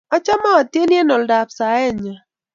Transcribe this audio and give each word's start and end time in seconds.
achame 0.15 0.49
atieni 0.61 0.95
eng' 1.01 1.13
oldab 1.17 1.47
saet 1.57 1.95
nyo 2.03 2.15